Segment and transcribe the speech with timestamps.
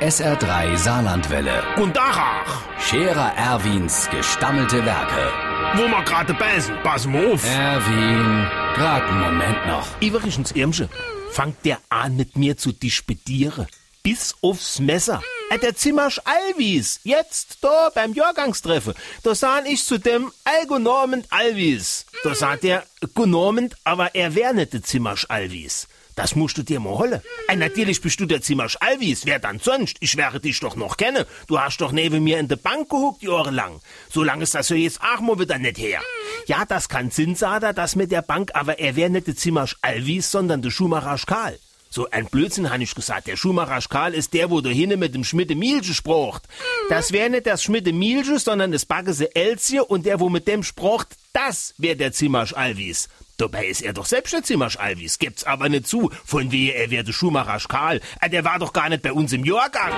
[0.00, 1.62] SR3 Saarlandwelle.
[1.76, 5.32] Und Dachach, Scherer Erwins gestammelte Werke.
[5.74, 7.42] wo wir gerade beißen, pass mal auf.
[7.44, 9.86] Erwin, grad einen Moment noch.
[10.00, 10.88] Iverichens Irmsche,
[11.30, 13.66] fangt der an mit mir zu disputieren.
[14.02, 15.22] Bis aufs Messer.
[15.50, 22.04] Äh, der Zimmersch Alvis, jetzt da beim Jahrgangstreffen, da sah ich zu dem Algonormend Alvis.
[22.22, 22.84] Da sagt er,
[23.14, 25.88] Gonormend, aber er wär nicht der Zimmersch Alvis.
[26.16, 27.20] Das musst du dir mal holen.
[27.46, 29.98] Äh, natürlich bist du der Zimmersch Alvis, wer dann sonst?
[30.00, 31.26] Ich wäre dich doch noch kennen.
[31.46, 33.80] Du hast doch neben mir in der Bank gehuckt, jahrelang.
[34.08, 36.00] So lange ist das ja jetzt auch mal wieder nicht her.
[36.46, 39.76] Ja, das kann Sinn, er, das mit der Bank, aber er wär nicht der Zimmersch
[39.82, 41.58] Alvis, sondern der Schumacher Karl.
[41.90, 43.26] So ein Blödsinn, han ich gesagt.
[43.26, 46.44] Der Schumacher Karl ist der, wo da hinne mit dem Schmiede Mielche sprocht.
[46.88, 50.62] Das wär nicht das Schmiede Mielche, sondern das Baggese Elsie und der, wo mit dem
[50.62, 53.08] sprocht, das wär der Zimmersch Alvis.
[53.36, 55.18] Dabei ist er doch selbst der Zimmersch Alvis.
[55.18, 56.10] Gibt's aber nicht zu.
[56.24, 58.00] Von wehe, er wär der Schumacher Karl.
[58.20, 59.92] Ah, Der war doch gar nicht bei uns im Jahrgang.